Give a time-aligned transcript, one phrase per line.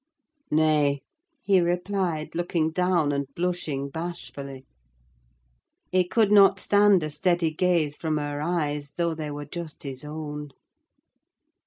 [0.49, 1.03] "Nay,"
[1.43, 4.65] he replied, looking down, and blushing bashfully.
[5.91, 10.03] He could not stand a steady gaze from her eyes, though they were just his
[10.03, 10.53] own.